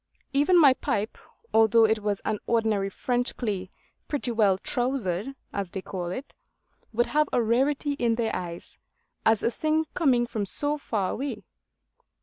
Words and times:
Even 0.33 0.57
my 0.59 0.73
pipe, 0.73 1.15
although 1.53 1.85
it 1.85 2.01
was 2.01 2.21
an 2.25 2.39
ordinary 2.47 2.89
French 2.89 3.37
clay 3.37 3.69
pretty 4.07 4.31
well 4.31 4.57
'trousered,' 4.57 5.35
as 5.53 5.69
they 5.69 5.81
call 5.83 6.07
it, 6.07 6.33
would 6.91 7.05
have 7.05 7.29
a 7.31 7.39
rarity 7.39 7.91
in 7.93 8.15
their 8.15 8.35
eyes, 8.35 8.79
as 9.27 9.43
a 9.43 9.51
thing 9.51 9.85
coming 9.93 10.25
from 10.25 10.43
so 10.43 10.75
far 10.79 11.11
away. 11.11 11.43